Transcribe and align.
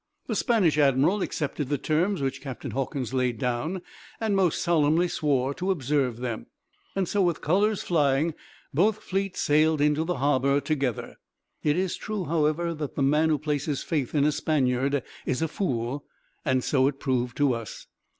The 0.25 0.33
Spanish 0.35 0.79
admiral 0.79 1.21
accepted 1.21 1.69
the 1.69 1.77
terms 1.77 2.23
which 2.23 2.41
Captain 2.41 2.71
Hawkins 2.71 3.13
laid 3.13 3.37
down, 3.37 3.83
and 4.19 4.35
most 4.35 4.59
solemnly 4.59 5.07
swore 5.07 5.53
to 5.53 5.69
observe 5.69 6.17
them. 6.17 6.47
"So 7.05 7.21
with 7.21 7.41
colors 7.41 7.83
flying, 7.83 8.33
both 8.73 9.03
fleets 9.03 9.41
sailed 9.41 9.79
into 9.79 10.03
the 10.03 10.17
harbor 10.17 10.59
together. 10.59 11.17
It 11.61 11.77
is 11.77 11.95
true, 11.97 12.25
however, 12.25 12.73
that 12.73 12.95
the 12.95 13.03
man 13.03 13.29
who 13.29 13.37
places 13.37 13.83
faith 13.83 14.15
in 14.15 14.25
a 14.25 14.31
Spaniard 14.31 15.03
is 15.27 15.43
a 15.43 15.47
fool, 15.47 16.05
and 16.43 16.63
so 16.63 16.87
it 16.87 16.99
proved 16.99 17.37
to 17.37 17.53
us. 17.53 17.85